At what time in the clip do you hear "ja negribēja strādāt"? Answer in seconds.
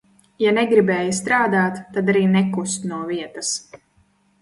0.43-1.79